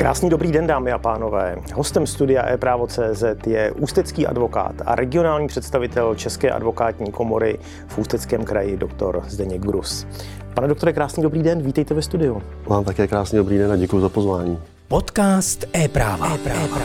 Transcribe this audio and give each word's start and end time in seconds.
Krásný 0.00 0.30
dobrý 0.30 0.52
den, 0.52 0.66
dámy 0.66 0.92
a 0.92 0.98
pánové. 0.98 1.56
Hostem 1.74 2.06
studia 2.06 2.48
e-právo.cz 2.48 3.24
je 3.46 3.72
ústecký 3.72 4.26
advokát 4.26 4.74
a 4.86 4.94
regionální 4.94 5.48
představitel 5.48 6.14
České 6.14 6.50
advokátní 6.50 7.12
komory 7.12 7.58
v 7.88 7.98
Ústeckém 7.98 8.44
kraji, 8.44 8.76
doktor 8.76 9.22
Zdeněk 9.28 9.62
Grus. 9.62 10.06
Pane 10.54 10.68
doktore, 10.68 10.92
krásný 10.92 11.22
dobrý 11.22 11.42
den, 11.42 11.62
vítejte 11.62 11.94
ve 11.94 12.02
studiu. 12.02 12.42
Mám 12.68 12.84
také 12.84 13.06
krásný 13.06 13.36
dobrý 13.36 13.58
den 13.58 13.72
a 13.72 13.76
děkuji 13.76 14.00
za 14.00 14.08
pozvání. 14.08 14.58
Podcast 14.88 15.64
e-práva. 15.76 16.34
e-práva. 16.34 16.78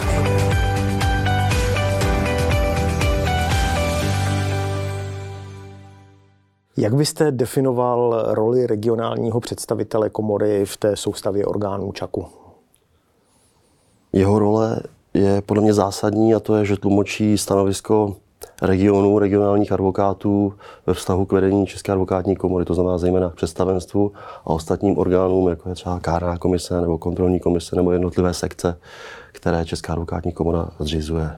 Jak 6.78 6.96
byste 6.96 7.32
definoval 7.32 8.24
roli 8.28 8.68
regionálního 8.68 9.40
představitele 9.40 10.10
komory 10.10 10.66
v 10.66 10.78
té 10.78 10.96
soustavě 10.96 11.46
orgánů 11.46 11.92
ČAKu? 11.92 12.45
Jeho 14.16 14.40
role 14.40 14.80
je 15.14 15.42
podle 15.42 15.64
mě 15.64 15.74
zásadní 15.74 16.36
a 16.36 16.40
to 16.40 16.56
je, 16.56 16.66
že 16.66 16.78
tlumočí 16.78 17.38
stanovisko 17.38 18.16
regionů, 18.62 19.20
regionálních 19.20 19.72
advokátů 19.72 20.54
ve 20.86 20.94
vztahu 20.94 21.26
k 21.26 21.32
vedení 21.32 21.68
České 21.68 21.92
advokátní 21.92 22.36
komory, 22.36 22.66
to 22.66 22.74
znamená 22.74 22.98
zejména 22.98 23.30
k 23.30 23.36
představenstvu 23.36 24.12
a 24.42 24.48
ostatním 24.48 24.98
orgánům, 24.98 25.50
jako 25.50 25.70
je 25.70 25.76
třeba 25.76 26.00
kárná 26.00 26.38
komise 26.38 26.82
nebo 26.82 26.98
kontrolní 26.98 27.40
komise 27.40 27.76
nebo 27.76 27.92
jednotlivé 27.92 28.34
sekce, 28.34 28.78
které 29.32 29.66
Česká 29.66 29.94
advokátní 29.94 30.32
komora 30.32 30.70
zřizuje. 30.80 31.38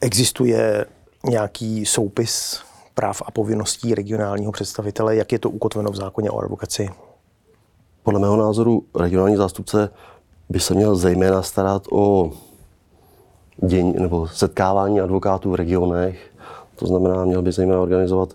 Existuje 0.00 0.86
nějaký 1.28 1.86
soupis 1.86 2.60
práv 2.94 3.22
a 3.26 3.30
povinností 3.30 3.94
regionálního 3.94 4.52
představitele, 4.52 5.16
jak 5.16 5.32
je 5.32 5.38
to 5.38 5.50
ukotveno 5.50 5.90
v 5.90 5.96
zákoně 5.96 6.30
o 6.30 6.38
advokaci? 6.38 6.90
Podle 8.02 8.20
mého 8.20 8.36
názoru 8.36 8.84
regionální 8.94 9.36
zástupce 9.36 9.90
by 10.48 10.60
se 10.60 10.74
měl 10.74 10.96
zejména 10.96 11.42
starat 11.42 11.82
o 11.92 12.30
děň, 13.66 13.94
nebo 13.98 14.28
setkávání 14.28 15.00
advokátů 15.00 15.50
v 15.50 15.54
regionech. 15.54 16.30
To 16.76 16.86
znamená, 16.86 17.24
měl 17.24 17.42
by 17.42 17.52
zejména 17.52 17.80
organizovat 17.80 18.34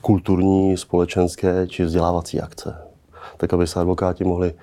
kulturní, 0.00 0.76
společenské 0.76 1.66
či 1.66 1.84
vzdělávací 1.84 2.40
akce. 2.40 2.76
Tak, 3.36 3.52
aby 3.52 3.66
se 3.66 3.80
advokáti 3.80 4.24
mohli 4.24 4.54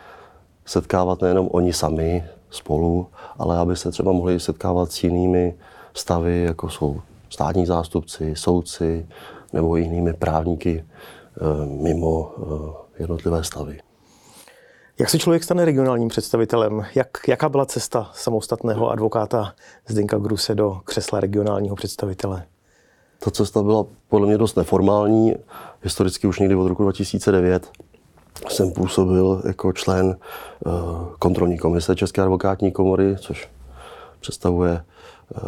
setkávat 0.66 1.22
nejenom 1.22 1.50
oni 1.52 1.74
sami 1.74 2.24
spolu, 2.50 3.08
ale 3.38 3.58
aby 3.58 3.76
se 3.76 3.92
třeba 3.92 4.12
mohli 4.12 4.40
setkávat 4.40 4.92
s 4.92 5.04
jinými 5.04 5.56
stavy, 5.94 6.44
jako 6.44 6.70
jsou 6.70 7.02
státní 7.30 7.66
zástupci, 7.66 8.36
soudci 8.36 9.08
nebo 9.54 9.76
jinými 9.76 10.14
právníky 10.14 10.86
eh, 10.86 11.66
mimo 11.66 12.32
eh, 12.38 13.02
jednotlivé 13.02 13.44
stavy. 13.44 13.80
Jak 15.00 15.10
se 15.10 15.20
člověk 15.20 15.44
stane 15.44 15.66
regionálním 15.66 16.08
představitelem? 16.08 16.86
Jak, 16.96 17.08
jaká 17.28 17.50
byla 17.50 17.66
cesta 17.66 18.12
samostatného 18.14 18.90
advokáta 18.90 19.54
Zdenka 19.88 20.18
Gruse 20.18 20.56
do 20.56 20.82
křesla 20.86 21.20
regionálního 21.20 21.76
představitele? 21.76 22.44
Ta 23.20 23.32
cesta 23.32 23.64
byla 23.64 23.86
podle 24.10 24.28
mě 24.28 24.38
dost 24.38 24.56
neformální. 24.56 25.36
Historicky 25.82 26.28
už 26.28 26.40
někdy 26.40 26.56
od 26.56 26.68
roku 26.68 26.84
2009 26.84 27.72
jsem 28.50 28.72
působil 28.72 29.42
jako 29.48 29.74
člen 29.74 30.18
eh, 30.66 30.70
kontrolní 31.20 31.58
komise 31.58 31.96
České 31.96 32.22
advokátní 32.22 32.72
komory, 32.72 33.16
což 33.18 33.50
představuje 34.20 34.84
eh, 35.36 35.42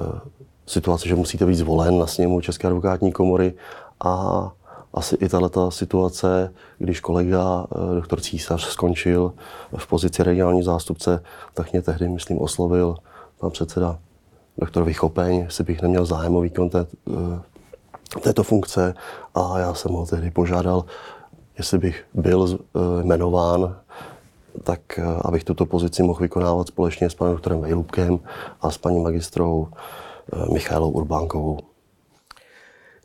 situaci, 0.66 1.10
že 1.10 1.16
musíte 1.16 1.46
být 1.46 1.56
zvolen 1.56 2.00
na 2.00 2.08
sněmu 2.08 2.42
České 2.42 2.68
advokátní 2.68 3.12
komory 3.12 3.54
a 4.00 4.52
asi 4.98 5.16
i 5.16 5.30
tato 5.30 5.72
situace, 5.72 6.54
když 6.78 7.00
kolega 7.00 7.66
eh, 7.72 7.96
doktor 7.96 8.22
Císař 8.22 8.64
skončil 8.64 9.34
v 9.78 9.88
pozici 9.88 10.24
regionální 10.24 10.64
zástupce, 10.64 11.24
tak 11.54 11.72
mě 11.72 11.82
tehdy, 11.82 12.08
myslím, 12.08 12.42
oslovil 12.42 12.96
pan 13.40 13.52
předseda 13.52 14.00
doktor 14.58 14.84
Vychopeň, 14.84 15.36
jestli 15.36 15.64
bych 15.64 15.82
neměl 15.82 16.06
zájem 16.06 16.36
o 16.36 16.42
výkon 16.42 16.70
té, 16.70 16.86
eh, 17.10 18.20
této 18.20 18.44
funkce 18.44 18.94
a 19.36 19.60
já 19.60 19.74
jsem 19.74 19.92
ho 19.92 20.06
tehdy 20.06 20.32
požádal, 20.32 20.86
jestli 21.58 21.78
bych 21.78 22.06
byl 22.14 22.60
eh, 22.60 23.04
jmenován, 23.04 23.76
tak 24.64 25.00
abych 25.22 25.44
tuto 25.44 25.66
pozici 25.66 26.04
mohl 26.04 26.20
vykonávat 26.20 26.68
společně 26.68 27.10
s 27.10 27.16
panem 27.16 27.34
doktorem 27.34 27.62
Vejlubkem 27.62 28.20
a 28.62 28.72
s 28.72 28.78
paní 28.78 29.00
magistrou 29.00 29.68
Michailou 30.52 30.90
Urbánkovou. 30.90 31.60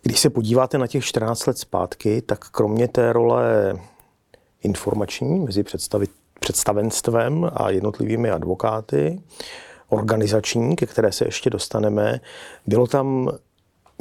Když 0.02 0.20
se 0.20 0.30
podíváte 0.30 0.78
na 0.78 0.86
těch 0.86 1.04
14 1.04 1.46
let 1.46 1.58
zpátky, 1.58 2.22
tak 2.22 2.50
kromě 2.50 2.88
té 2.88 3.12
role 3.12 3.74
informační 4.62 5.40
mezi 5.40 5.64
představenstvem 6.40 7.50
a 7.54 7.70
jednotlivými 7.70 8.30
advokáty, 8.30 9.22
organizační, 9.88 10.76
ke 10.76 10.86
které 10.86 11.12
se 11.12 11.24
ještě 11.24 11.50
dostaneme, 11.50 12.20
bylo 12.66 12.86
tam 12.86 13.30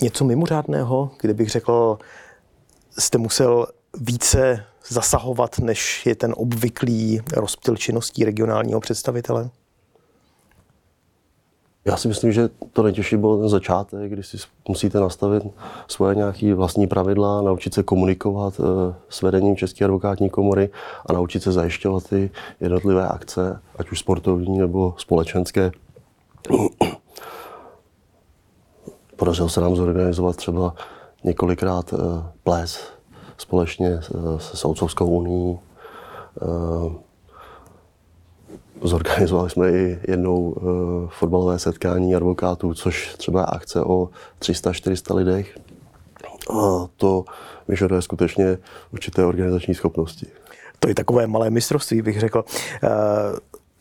něco 0.02 0.26
mimořádného, 0.26 1.12
kdybych 1.22 1.50
řekl, 1.50 2.00
jste 3.00 3.18
musel 3.18 3.68
více 3.98 4.66
zasahovat, 4.88 5.60
než 5.60 6.06
je 6.06 6.16
ten 6.16 6.34
obvyklý 6.38 7.22
rozptyl 7.34 7.78
činností 7.78 8.26
regionálního 8.26 8.80
představitele? 8.80 9.50
Já 11.86 11.98
si 11.98 12.08
myslím, 12.08 12.32
že 12.32 12.50
to 12.74 12.84
nejtěžší 12.84 13.18
bylo 13.18 13.38
ten 13.38 13.50
začátek, 13.50 14.12
kdy 14.12 14.24
si 14.24 14.38
musíte 14.68 15.00
nastavit 15.00 15.44
svoje 15.88 16.16
nějaké 16.16 16.54
vlastní 16.54 16.88
pravidla, 16.88 17.42
naučit 17.42 17.74
se 17.74 17.84
komunikovat 17.84 18.54
eh, 18.60 18.96
s 19.10 19.22
vedením 19.22 19.56
České 19.56 19.86
advokátní 19.86 20.30
komory 20.30 20.70
a 21.06 21.14
naučit 21.14 21.44
se 21.44 21.52
zajišťovat 21.52 22.10
ty 22.10 22.32
jednotlivé 22.60 23.08
akce, 23.08 23.60
ať 23.80 23.92
už 23.92 24.00
sportovní 24.00 24.58
nebo 24.58 24.94
společenské. 24.98 25.72
Podařilo 29.16 29.50
se 29.50 29.62
nám 29.62 29.76
zorganizovat 29.76 30.36
třeba 30.36 30.74
několikrát 31.24 31.94
eh, 31.94 31.98
ples 32.44 32.92
společně 33.38 34.02
se 34.38 34.58
Soudcovskou 34.58 35.08
unii, 35.08 35.60
eh, 36.42 37.11
Zorganizovali 38.84 39.50
jsme 39.50 39.72
i 39.72 40.00
jednou 40.08 40.40
uh, 40.42 41.10
fotbalové 41.10 41.60
setkání 41.60 42.16
advokátů, 42.16 42.74
což 42.74 43.16
třeba 43.16 43.44
akce 43.44 43.82
o 43.82 44.10
300-400 44.40 45.16
lidech. 45.16 45.58
A 46.50 46.88
to 46.98 47.26
vyžaduje 47.68 48.02
skutečně 48.02 48.58
určité 48.94 49.26
organizační 49.26 49.76
schopnosti. 49.76 50.28
To 50.80 50.88
je 50.88 50.96
takové 50.96 51.28
malé 51.28 51.50
mistrovství, 51.50 52.02
bych 52.02 52.20
řekl. 52.20 52.44
Uh, 52.84 52.90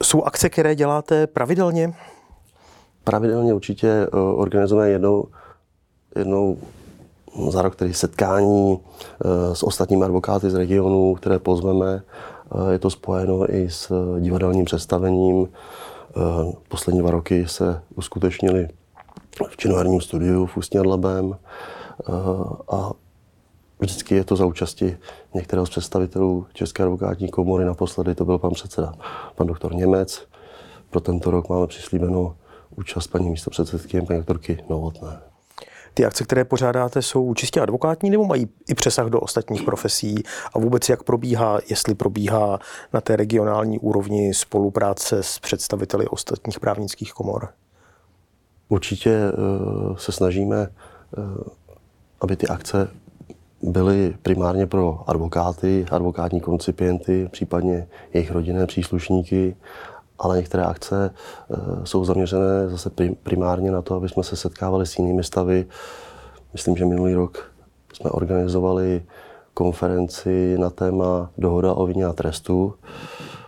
jsou 0.02 0.22
akce, 0.22 0.48
které 0.48 0.74
děláte 0.74 1.26
pravidelně? 1.26 1.94
Pravidelně 3.04 3.54
určitě 3.54 4.06
uh, 4.12 4.40
organizujeme 4.40 4.90
jednou, 4.90 5.28
jednou 6.16 6.58
za 7.48 7.62
rok 7.62 7.76
tedy 7.76 7.94
setkání 7.94 8.72
uh, 8.72 8.80
s 9.52 9.62
ostatními 9.62 10.04
advokáty 10.04 10.50
z 10.50 10.54
regionu, 10.54 11.14
které 11.14 11.38
pozveme 11.38 12.02
je 12.70 12.78
to 12.78 12.90
spojeno 12.90 13.54
i 13.54 13.70
s 13.70 13.92
divadelním 14.20 14.64
představením. 14.64 15.48
Poslední 16.68 17.00
dva 17.00 17.10
roky 17.10 17.48
se 17.48 17.82
uskutečnili 17.94 18.68
v 19.48 19.56
činoherním 19.56 20.00
studiu 20.00 20.46
v 20.46 20.56
Ústí 20.56 20.78
nad 20.78 20.86
Labem 20.86 21.36
a 22.72 22.90
vždycky 23.78 24.14
je 24.14 24.24
to 24.24 24.36
za 24.36 24.46
účasti 24.46 24.98
některého 25.34 25.66
z 25.66 25.70
představitelů 25.70 26.46
České 26.52 26.82
advokátní 26.82 27.28
komory. 27.28 27.64
Naposledy 27.64 28.14
to 28.14 28.24
byl 28.24 28.38
pan 28.38 28.50
předseda, 28.50 28.94
pan 29.34 29.46
doktor 29.46 29.74
Němec. 29.74 30.26
Pro 30.90 31.00
tento 31.00 31.30
rok 31.30 31.48
máme 31.48 31.66
přislíbenou 31.66 32.34
účast 32.76 33.06
paní 33.06 33.30
místopředsedkyně, 33.30 34.02
paní 34.02 34.18
doktorky 34.18 34.64
Novotné. 34.68 35.29
Ty 35.94 36.04
akce, 36.04 36.24
které 36.24 36.44
pořádáte, 36.44 37.02
jsou 37.02 37.34
čistě 37.34 37.60
advokátní 37.60 38.10
nebo 38.10 38.24
mají 38.24 38.48
i 38.68 38.74
přesah 38.74 39.06
do 39.06 39.20
ostatních 39.20 39.62
profesí? 39.62 40.14
A 40.54 40.58
vůbec 40.58 40.88
jak 40.88 41.02
probíhá, 41.02 41.58
jestli 41.70 41.94
probíhá 41.94 42.58
na 42.92 43.00
té 43.00 43.16
regionální 43.16 43.78
úrovni 43.78 44.34
spolupráce 44.34 45.22
s 45.22 45.38
představiteli 45.38 46.06
ostatních 46.06 46.60
právnických 46.60 47.12
komor? 47.12 47.48
Určitě 48.68 49.18
uh, 49.20 49.96
se 49.96 50.12
snažíme, 50.12 50.68
uh, 51.18 51.24
aby 52.20 52.36
ty 52.36 52.46
akce 52.46 52.88
byly 53.62 54.14
primárně 54.22 54.66
pro 54.66 55.04
advokáty, 55.06 55.86
advokátní 55.90 56.40
koncipienty, 56.40 57.28
případně 57.32 57.88
jejich 58.12 58.30
rodinné 58.30 58.66
příslušníky 58.66 59.56
ale 60.20 60.36
některé 60.36 60.64
akce 60.64 61.10
eh, 61.50 61.56
jsou 61.84 62.04
zaměřené 62.04 62.68
zase 62.68 62.90
primárně 63.22 63.70
na 63.70 63.82
to, 63.82 63.94
aby 63.94 64.08
jsme 64.08 64.22
se 64.22 64.36
setkávali 64.36 64.86
s 64.86 64.98
jinými 64.98 65.24
stavy. 65.24 65.66
Myslím, 66.52 66.76
že 66.76 66.84
minulý 66.84 67.14
rok 67.14 67.52
jsme 67.92 68.10
organizovali 68.10 69.02
konferenci 69.54 70.56
na 70.58 70.70
téma 70.70 71.30
dohoda 71.38 71.74
o 71.74 71.86
vině 71.86 72.04
a 72.04 72.12
trestu 72.12 72.74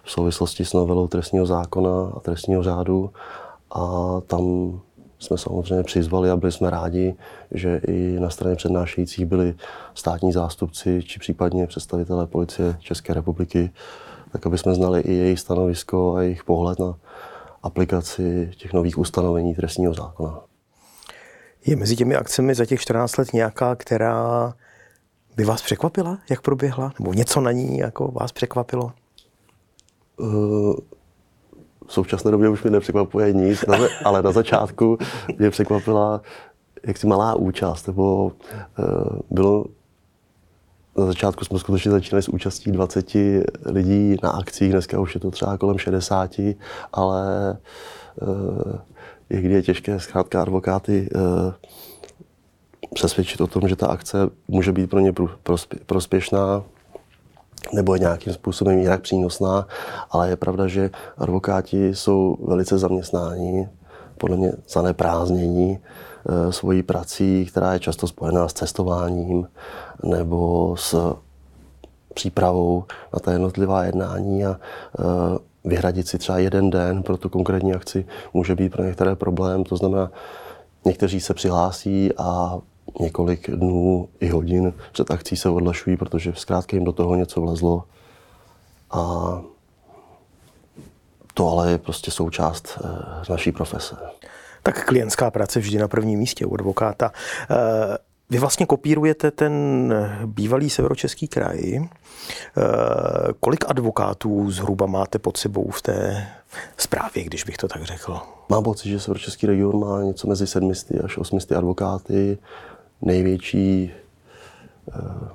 v 0.03 0.11
souvislosti 0.11 0.65
s 0.65 0.73
novelou 0.73 1.09
trestního 1.09 1.47
zákona 1.47 2.13
a 2.17 2.21
trestního 2.21 2.63
řádu. 2.63 3.11
A 3.75 4.17
tam 4.27 4.43
jsme 5.19 5.39
samozřejmě 5.39 5.85
přizvali 5.85 6.31
a 6.31 6.37
byli 6.37 6.53
jsme 6.53 6.71
rádi, 6.71 7.15
že 7.51 7.81
i 7.89 8.17
na 8.21 8.31
straně 8.31 8.57
přednášejících 8.57 9.27
byli 9.27 9.55
státní 9.95 10.33
zástupci 10.33 11.03
či 11.03 11.19
případně 11.19 11.67
představitelé 11.67 12.27
policie 12.27 12.77
České 12.79 13.15
republiky 13.15 13.71
tak 14.33 14.47
aby 14.47 14.59
jsme 14.59 14.75
znali 14.75 15.01
i 15.01 15.13
jejich 15.15 15.41
stanovisko 15.41 16.15
a 16.15 16.23
jejich 16.23 16.45
pohled 16.45 16.79
na 16.79 16.95
aplikaci 17.63 18.51
těch 18.57 18.73
nových 18.73 18.99
ustanovení 18.99 19.55
trestního 19.55 19.95
zákona. 19.95 20.41
Je 21.67 21.77
mezi 21.77 21.97
těmi 21.97 22.17
akcemi 22.17 22.55
za 22.55 22.67
těch 22.67 22.81
14 22.81 23.17
let 23.17 23.33
nějaká, 23.33 23.75
která 23.75 24.55
by 25.37 25.45
vás 25.45 25.63
překvapila, 25.63 26.19
jak 26.31 26.41
proběhla? 26.41 26.93
Nebo 26.99 27.13
něco 27.13 27.41
na 27.41 27.53
ní 27.53 27.79
jako 27.79 28.09
vás 28.09 28.33
překvapilo? 28.33 28.93
Uh, 30.17 30.77
v 31.87 31.93
současné 31.93 32.31
době 32.31 32.49
už 32.49 32.63
mi 32.63 32.71
nepřekvapuje 32.71 33.33
nic, 33.33 33.65
ale 34.05 34.23
na 34.23 34.33
začátku 34.33 34.99
mě 35.39 35.51
překvapila 35.51 36.23
jaksi 36.87 37.07
malá 37.07 37.35
účast, 37.35 37.87
nebo 37.87 38.25
uh, 38.25 38.33
bylo 39.31 39.65
na 40.97 41.07
začátku 41.07 41.45
jsme 41.45 41.59
skutečně 41.59 41.91
začínali 41.91 42.23
s 42.23 42.29
účastí 42.29 42.73
20 42.73 43.15
lidí 43.65 44.17
na 44.23 44.31
akcích, 44.31 44.73
dneska 44.73 45.01
už 45.01 45.15
je 45.15 45.21
to 45.21 45.31
třeba 45.31 45.59
kolem 45.59 45.79
60, 45.79 46.31
ale 46.93 47.57
uh, 48.23 48.75
někdy 49.31 49.55
je 49.55 49.63
těžké 49.63 50.01
zkrátka 50.01 50.43
advokáty 50.43 51.09
uh, 51.15 51.53
přesvědčit 52.95 53.41
o 53.41 53.47
tom, 53.47 53.69
že 53.69 53.77
ta 53.77 53.87
akce 53.87 54.19
může 54.49 54.73
být 54.73 54.91
pro 54.91 55.01
ně 55.01 55.13
prospěšná 55.87 56.63
nebo 57.73 57.95
je 57.95 58.01
nějakým 58.01 58.33
způsobem 58.33 58.79
jinak 58.79 59.01
přínosná, 59.01 59.67
ale 60.11 60.29
je 60.29 60.37
pravda, 60.37 60.67
že 60.67 60.91
advokáti 61.19 61.95
jsou 61.95 62.37
velice 62.49 62.79
zaměstnáni, 62.79 63.69
podle 64.19 64.37
mě 64.37 64.53
zaneprázdnění 64.69 65.79
svojí 66.51 66.83
prací, 66.83 67.47
která 67.47 67.73
je 67.73 67.81
často 67.81 68.07
spojená 68.07 68.49
s 68.49 68.53
cestováním 68.53 69.49
nebo 70.03 70.75
s 70.77 71.17
přípravou 72.15 72.85
na 73.15 73.21
ta 73.21 73.33
jednotlivá 73.33 73.85
jednání 73.85 74.47
a 74.47 74.51
e, 74.51 74.59
vyhradit 75.65 76.09
si 76.09 76.19
třeba 76.19 76.39
jeden 76.39 76.71
den 76.71 77.03
pro 77.03 77.17
tu 77.17 77.29
konkrétní 77.29 77.75
akci 77.75 78.07
může 78.35 78.55
být 78.55 78.73
pro 78.73 78.85
některé 78.85 79.17
problém. 79.17 79.65
To 79.65 79.77
znamená, 79.77 80.11
někteří 80.85 81.21
se 81.21 81.35
přihlásí 81.35 82.11
a 82.19 82.59
několik 83.01 83.51
dnů 83.51 84.09
i 84.21 84.29
hodin 84.29 84.73
před 84.93 85.11
akcí 85.11 85.37
se 85.37 85.49
odlašují, 85.49 85.97
protože 85.97 86.33
zkrátka 86.37 86.77
jim 86.77 86.85
do 86.85 86.93
toho 86.93 87.15
něco 87.15 87.41
vlezlo. 87.41 87.85
A 88.91 89.43
to 91.35 91.49
ale 91.49 91.71
je 91.71 91.79
prostě 91.79 92.11
součást 92.11 92.79
eh, 92.85 93.33
naší 93.33 93.53
profese. 93.53 93.97
Tak 94.63 94.85
klientská 94.85 95.31
práce 95.31 95.61
vždy 95.61 95.79
na 95.79 95.89
prvním 95.89 96.19
místě 96.19 96.47
u 96.47 96.55
advokáta. 96.55 97.13
Eh, 97.51 97.99
vy 98.31 98.39
vlastně 98.39 98.67
kopírujete 98.67 99.31
ten 99.31 99.53
bývalý 100.27 100.71
severočeský 100.71 101.29
kraj. 101.29 101.77
Eh, 101.77 101.83
kolik 103.41 103.65
advokátů 103.69 104.51
zhruba 104.51 104.87
máte 104.87 105.19
pod 105.19 105.37
sebou 105.37 105.71
v 105.71 105.83
té 105.83 106.27
zprávě, 106.77 107.25
když 107.25 107.45
bych 107.45 107.57
to 107.57 107.69
tak 107.69 107.83
řekl? 107.83 108.21
Mám 108.49 108.65
pocit, 108.65 108.89
že 108.89 109.01
severočeský 109.01 109.47
region 109.47 109.81
má 109.81 110.03
něco 110.03 110.29
mezi 110.29 110.47
700 110.47 111.05
až 111.05 111.19
800 111.19 111.53
advokáty 111.53 112.39
největší, 113.03 113.93
eh, 114.93 115.29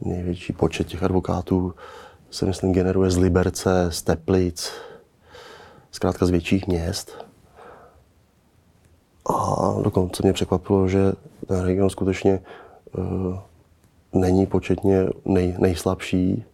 největší 0.00 0.52
počet 0.52 0.86
těch 0.86 1.02
advokátů 1.02 1.74
se 2.30 2.46
myslím 2.46 2.72
generuje 2.72 3.10
z 3.10 3.16
Liberce, 3.16 3.86
z 3.90 4.02
Teplic, 4.02 4.72
zkrátka 5.90 6.26
z 6.26 6.30
větších 6.30 6.66
měst. 6.66 7.27
A 9.28 9.74
dokonce 9.82 10.22
mě 10.22 10.32
překvapilo, 10.32 10.88
že 10.88 11.12
ten 11.46 11.60
region 11.60 11.90
skutečně 11.90 12.40
uh, 12.98 13.38
není 14.12 14.46
početně 14.46 15.06
nej, 15.24 15.56
nejslabší, 15.58 16.44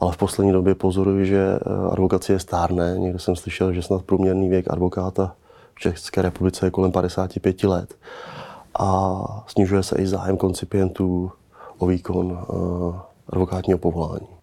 ale 0.00 0.12
v 0.12 0.16
poslední 0.16 0.52
době 0.52 0.74
pozoruji, 0.74 1.26
že 1.26 1.58
eh, 1.58 1.90
advokacie 1.90 2.38
stárne. 2.38 2.94
Někde 2.98 3.18
jsem 3.18 3.36
slyšel, 3.36 3.72
že 3.72 3.82
snad 3.82 4.02
průměrný 4.02 4.48
věk 4.48 4.66
advokáta 4.70 5.34
v 5.74 5.80
České 5.80 6.22
republice 6.22 6.66
je 6.66 6.70
kolem 6.70 6.92
55 6.92 7.64
let 7.64 7.94
a 8.78 9.44
snižuje 9.46 9.82
se 9.82 9.96
i 9.98 10.06
zájem 10.06 10.36
koncipientů 10.36 11.32
o 11.78 11.86
výkon 11.86 12.26
uh, 12.26 12.96
advokátního 13.28 13.78
povolání. 13.78 14.33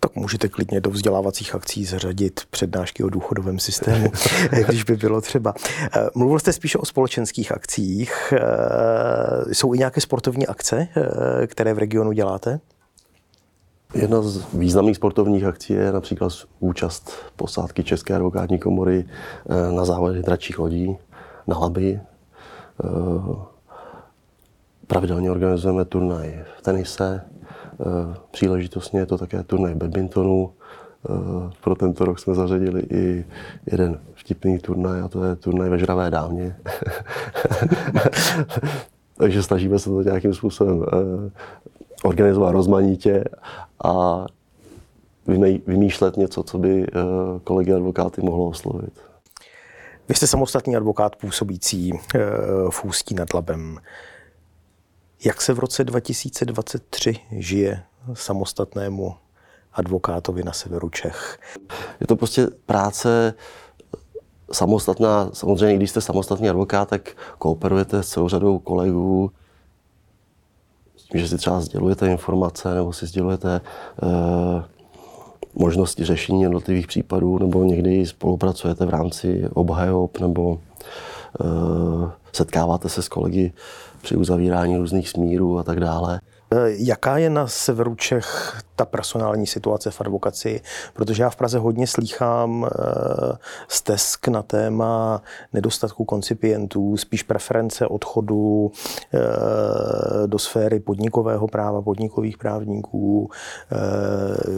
Tak 0.00 0.16
můžete 0.16 0.48
klidně 0.48 0.80
do 0.80 0.90
vzdělávacích 0.90 1.54
akcí 1.54 1.84
zařadit 1.84 2.40
přednášky 2.50 3.04
o 3.04 3.08
důchodovém 3.08 3.58
systému, 3.58 4.12
když 4.68 4.84
by 4.84 4.96
bylo 4.96 5.20
třeba. 5.20 5.54
Eh, 5.96 6.08
mluvil 6.14 6.38
jste 6.38 6.52
spíše 6.52 6.78
o 6.78 6.84
společenských 6.84 7.52
akcích. 7.52 8.32
Eh, 8.32 9.54
jsou 9.54 9.74
i 9.74 9.78
nějaké 9.78 10.00
sportovní 10.00 10.46
akce, 10.46 10.88
které 11.46 11.74
v 11.74 11.78
regionu 11.78 12.12
děláte? 12.12 12.60
Jedna 13.94 14.22
z 14.22 14.54
významných 14.54 14.96
sportovních 14.96 15.44
akcí 15.44 15.72
je 15.72 15.92
například 15.92 16.32
účast 16.60 17.12
posádky 17.36 17.84
České 17.84 18.14
advokátní 18.14 18.58
komory 18.58 19.04
na 19.70 19.84
závodech 19.84 20.22
dračích 20.22 20.58
lodí 20.58 20.96
na 21.46 21.58
Labi. 21.58 22.00
Pravidelně 24.90 25.30
organizujeme 25.30 25.84
turnaj 25.84 26.44
v 26.58 26.62
tenise, 26.62 27.22
eh, 27.24 27.39
příležitostně 28.30 29.00
je 29.00 29.06
to 29.06 29.18
také 29.18 29.42
turnaj 29.42 29.74
badmintonu. 29.74 30.52
Eh, 31.08 31.50
pro 31.60 31.74
tento 31.74 32.04
rok 32.04 32.18
jsme 32.18 32.34
zařadili 32.34 32.82
i 32.90 33.24
jeden 33.70 34.00
vtipný 34.14 34.58
turnaj 34.58 35.00
a 35.00 35.08
to 35.08 35.24
je 35.24 35.36
turnaj 35.36 35.68
ve 35.68 35.78
žravé 35.78 36.10
dámě. 36.10 36.56
Takže 39.16 39.42
snažíme 39.42 39.78
se 39.78 39.90
to 39.90 40.02
nějakým 40.02 40.34
způsobem 40.34 40.82
eh, 40.82 41.30
organizovat 42.04 42.52
rozmanitě 42.52 43.24
a 43.84 44.26
vymýšlet 45.66 46.16
něco, 46.16 46.42
co 46.42 46.58
by 46.58 46.86
kolegy 47.44 47.72
advokáty 47.72 48.22
mohlo 48.22 48.46
oslovit. 48.46 49.00
Vy 50.08 50.14
jste 50.14 50.26
samostatný 50.26 50.76
advokát 50.76 51.16
působící 51.16 51.92
v 52.70 52.84
Ústí 52.84 53.14
nad 53.14 53.34
Labem. 53.34 53.78
Jak 55.24 55.42
se 55.42 55.52
v 55.52 55.58
roce 55.58 55.84
2023 55.84 57.16
žije 57.32 57.82
samostatnému 58.14 59.14
advokátovi 59.72 60.42
na 60.42 60.52
severu 60.52 60.88
Čech? 60.88 61.38
Je 62.00 62.06
to 62.06 62.16
prostě 62.16 62.48
práce 62.66 63.34
samostatná. 64.52 65.30
Samozřejmě, 65.32 65.76
když 65.76 65.90
jste 65.90 66.00
samostatný 66.00 66.50
advokát, 66.50 66.88
tak 66.88 67.16
kooperujete 67.38 68.02
s 68.02 68.08
celou 68.08 68.28
řadou 68.28 68.58
kolegů, 68.58 69.30
že 71.14 71.28
si 71.28 71.36
třeba 71.36 71.60
sdělujete 71.60 72.10
informace 72.10 72.74
nebo 72.74 72.92
si 72.92 73.06
sdělujete 73.06 73.60
eh, 74.02 74.64
možnosti 75.54 76.04
řešení 76.04 76.42
jednotlivých 76.42 76.86
případů, 76.86 77.38
nebo 77.38 77.64
někdy 77.64 78.06
spolupracujete 78.06 78.86
v 78.86 78.90
rámci 78.90 79.48
obhajob, 79.54 80.18
nebo 80.18 80.58
eh, 80.58 80.84
setkáváte 82.32 82.88
se 82.88 83.02
s 83.02 83.08
kolegy 83.08 83.52
při 84.02 84.16
uzavírání 84.16 84.76
různých 84.76 85.08
smírů 85.08 85.58
a 85.58 85.62
tak 85.62 85.80
dále. 85.80 86.20
Eh, 86.52 86.70
jaká 86.70 87.18
je 87.18 87.30
na 87.30 87.46
severu 87.46 87.94
Čech 87.94 88.60
ta 88.76 88.84
personální 88.84 89.46
situace 89.46 89.90
v 89.90 90.00
advokaci? 90.00 90.60
Protože 90.94 91.22
já 91.22 91.30
v 91.30 91.36
Praze 91.36 91.58
hodně 91.58 91.86
slýchám 91.86 92.66
eh, 92.66 93.36
stesk 93.68 94.28
na 94.28 94.42
téma 94.42 95.22
nedostatku 95.52 96.04
koncipientů, 96.04 96.96
spíš 96.96 97.22
preference 97.22 97.86
odchodu 97.86 98.72
eh, 99.14 100.26
do 100.26 100.38
sféry 100.38 100.80
podnikového 100.80 101.48
práva, 101.48 101.82
podnikových 101.82 102.38
právníků. 102.38 103.30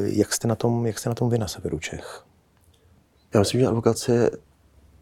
Jak 0.05 0.33
jste 0.33 0.49
na 0.49 0.55
tom, 0.55 0.87
jak 0.87 0.99
jste 0.99 1.09
na 1.09 1.15
tom 1.15 1.31
vy 1.31 1.39
na 1.39 1.49
severu 1.49 1.79
Čech? 1.79 2.23
Já 3.35 3.41
myslím, 3.41 3.61
že 3.61 3.67
advokace 3.67 4.31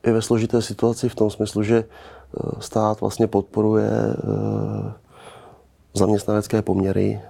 je 0.06 0.12
ve 0.12 0.22
složité 0.22 0.62
situaci 0.62 1.08
v 1.08 1.14
tom 1.14 1.30
smyslu, 1.30 1.62
že 1.62 1.84
Eh, 2.36 2.62
stát 2.62 3.00
vlastně 3.00 3.26
podporuje 3.26 3.90
eh, 3.90 4.92
zaměstnanecké 5.94 6.62
poměry, 6.62 7.20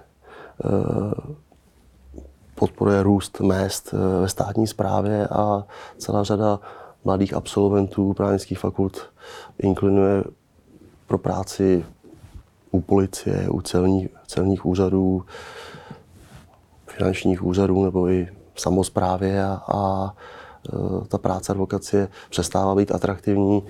eh, 0.65 1.31
podporuje 2.55 3.03
růst 3.03 3.39
mest 3.39 3.91
ve 4.21 4.29
státní 4.29 4.67
správě 4.67 5.27
a 5.27 5.63
celá 5.97 6.23
řada 6.23 6.59
mladých 7.03 7.33
absolventů 7.33 8.13
právnických 8.13 8.59
fakult 8.59 9.09
inklinuje 9.57 10.23
pro 11.07 11.17
práci 11.17 11.85
u 12.71 12.81
policie, 12.81 13.49
u 13.49 13.61
celních, 13.61 14.07
celních 14.27 14.65
úřadů, 14.65 15.25
finančních 16.87 17.43
úřadů 17.43 17.83
nebo 17.83 18.09
i 18.09 18.27
samozprávě 18.55 19.45
a, 19.45 19.61
a 19.67 20.13
ta 21.07 21.17
práce 21.17 21.51
advokacie 21.51 22.07
přestává 22.29 22.75
být 22.75 22.91
atraktivní 22.91 23.63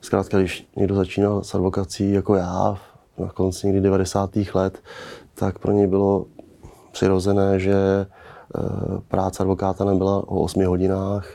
Zkrátka, 0.00 0.38
když 0.38 0.68
někdo 0.76 0.94
začínal 0.94 1.44
s 1.44 1.54
advokací 1.54 2.12
jako 2.12 2.34
já 2.34 2.78
na 3.18 3.28
konci 3.28 3.66
někdy 3.66 3.80
90. 3.82 4.30
let, 4.54 4.82
tak 5.34 5.58
pro 5.58 5.72
něj 5.72 5.86
bylo 5.86 6.26
přirozené, 6.92 7.60
že 7.60 7.76
eh, 7.76 8.60
práce 9.08 9.42
advokáta 9.42 9.84
nebyla 9.84 10.16
o 10.16 10.40
8 10.40 10.66
hodinách 10.66 11.28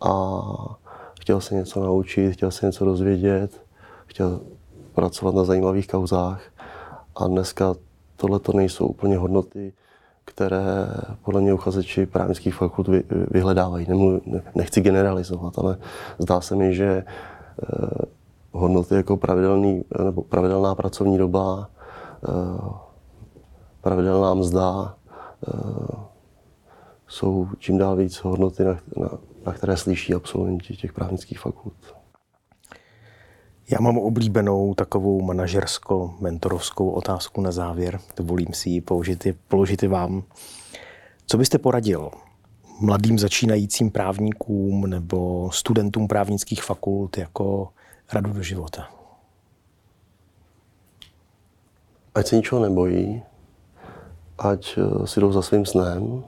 a 0.00 0.40
chtěl 1.20 1.40
se 1.40 1.54
něco 1.54 1.80
naučit, 1.80 2.32
chtěl 2.32 2.50
se 2.50 2.66
něco 2.66 2.84
dozvědět, 2.84 3.62
chtěl 4.06 4.40
pracovat 4.92 5.34
na 5.34 5.44
zajímavých 5.44 5.88
kauzách. 5.88 6.42
A 7.16 7.26
dneska 7.26 7.74
tohle 8.16 8.38
to 8.38 8.52
nejsou 8.52 8.86
úplně 8.86 9.16
hodnoty, 9.16 9.72
které 10.40 10.86
podle 11.22 11.40
mě 11.40 11.52
uchazeči 11.52 12.06
právnických 12.06 12.54
fakult 12.54 12.88
vy, 12.88 13.04
vyhledávají. 13.30 13.86
Nemlu, 13.88 14.22
nechci 14.54 14.80
generalizovat, 14.80 15.58
ale 15.58 15.76
zdá 16.18 16.40
se 16.40 16.56
mi, 16.56 16.74
že 16.74 16.84
eh, 16.84 17.06
hodnoty 18.52 18.94
jako 18.94 19.16
pravidelný, 19.16 19.84
nebo 20.04 20.22
pravidelná 20.22 20.74
pracovní 20.74 21.18
doba, 21.18 21.68
eh, 22.24 22.70
pravidelná 23.80 24.34
mzda 24.34 24.94
eh, 25.48 25.96
jsou 27.08 27.48
čím 27.58 27.78
dál 27.78 27.96
víc 27.96 28.16
hodnoty, 28.16 28.64
na, 28.64 28.78
na, 28.96 29.08
na 29.46 29.52
které 29.52 29.76
slyší 29.76 30.14
absolventi 30.14 30.76
těch 30.76 30.92
právnických 30.92 31.38
fakult. 31.38 31.99
Já 33.72 33.80
mám 33.80 33.98
oblíbenou 33.98 34.74
takovou 34.74 35.20
manažersko-mentorovskou 35.20 36.90
otázku 36.90 37.40
na 37.40 37.50
závěr. 37.50 38.00
Dovolím 38.16 38.52
si 38.52 38.70
ji 38.70 38.80
položit, 38.80 39.26
položit 39.48 39.82
vám. 39.82 40.22
Co 41.26 41.38
byste 41.38 41.58
poradil 41.58 42.10
mladým 42.80 43.18
začínajícím 43.18 43.90
právníkům 43.90 44.86
nebo 44.86 45.50
studentům 45.52 46.08
právnických 46.08 46.62
fakult 46.62 47.18
jako 47.18 47.68
radu 48.12 48.32
do 48.32 48.42
života? 48.42 48.88
Ať 52.14 52.26
se 52.26 52.36
ničeho 52.36 52.62
nebojí, 52.62 53.22
ať 54.38 54.78
eh, 54.78 55.06
si 55.06 55.20
jdou 55.20 55.32
za 55.32 55.42
svým 55.42 55.66
snem. 55.66 56.24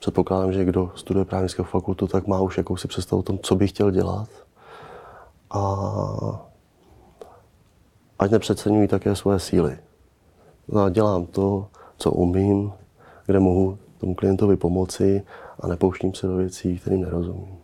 Předpokládám, 0.00 0.52
že 0.52 0.64
kdo 0.64 0.92
studuje 0.96 1.24
právnickou 1.24 1.62
fakultu, 1.62 2.06
tak 2.06 2.26
má 2.26 2.40
už 2.40 2.58
jakousi 2.58 2.88
představu 2.88 3.20
o 3.20 3.22
tom, 3.22 3.38
co 3.38 3.54
by 3.54 3.68
chtěl 3.68 3.90
dělat 3.90 4.45
a 5.56 6.40
ať 8.18 8.30
nepřeceňují 8.30 8.88
také 8.88 9.16
svoje 9.16 9.38
síly. 9.38 9.78
No 10.68 10.90
dělám 10.90 11.26
to, 11.26 11.66
co 11.98 12.12
umím, 12.12 12.72
kde 13.26 13.40
mohu 13.40 13.78
tomu 13.98 14.14
klientovi 14.14 14.56
pomoci 14.56 15.22
a 15.60 15.66
nepouštím 15.66 16.14
se 16.14 16.26
do 16.26 16.36
věcí, 16.36 16.78
kterým 16.78 17.00
nerozumím. 17.00 17.56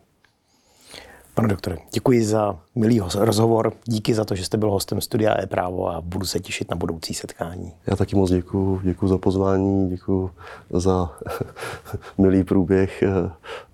Pane 1.35 1.49
doktore, 1.49 1.77
děkuji 1.93 2.25
za 2.25 2.59
milý 2.75 3.01
rozhovor, 3.15 3.73
díky 3.85 4.15
za 4.15 4.25
to, 4.25 4.35
že 4.35 4.45
jste 4.45 4.57
byl 4.57 4.71
hostem 4.71 5.01
studia 5.01 5.41
e-právo 5.43 5.89
a 5.89 6.01
budu 6.01 6.27
se 6.27 6.41
těšit 6.41 6.71
na 6.71 6.77
budoucí 6.77 7.15
setkání. 7.15 7.73
Já 7.87 7.97
taky 7.97 8.17
moc 8.17 8.31
děkuji, 8.31 8.81
děkuji 8.85 9.09
za 9.09 9.19
pozvání, 9.19 9.91
děkuji 9.91 10.31
za 10.71 11.17
milý 12.19 12.45
průběh 12.45 13.03
eh, 13.03 13.31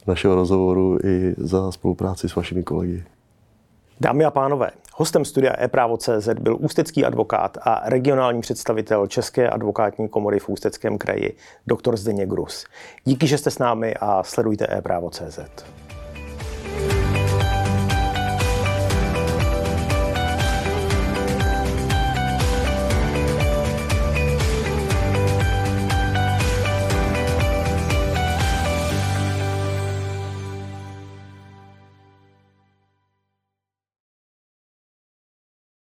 našeho 0.07 0.35
rozhovoru 0.35 0.99
i 1.05 1.35
za 1.39 1.73
spolupráci 1.73 2.29
s 2.29 2.37
vašimi 2.37 2.63
kolegy. 2.63 3.05
Dámy 4.01 4.25
a 4.25 4.31
pánové, 4.31 4.71
hostem 4.95 5.25
studia 5.25 5.63
e-právo.cz 5.63 6.29
byl 6.41 6.57
ústecký 6.61 7.05
advokát 7.05 7.59
a 7.63 7.83
regionální 7.85 8.41
představitel 8.41 9.07
České 9.07 9.51
advokátní 9.51 10.09
komory 10.09 10.39
v 10.39 10.49
Ústeckém 10.49 10.99
kraji, 10.99 11.37
doktor 11.67 11.97
Zdeněk 11.97 12.29
Grus. 12.29 12.67
Díky, 13.05 13.27
že 13.27 13.39
jste 13.39 13.51
s 13.51 13.59
námi 13.59 13.95
a 13.95 14.23
sledujte 14.23 14.67
e-právo.cz. 14.71 15.39